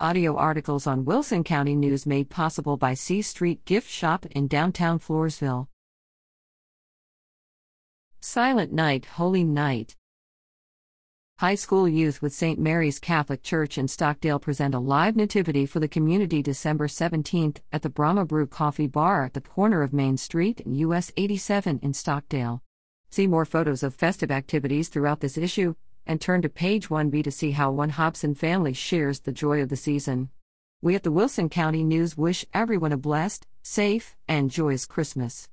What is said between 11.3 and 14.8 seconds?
High school youth with St. Mary's Catholic Church in Stockdale present a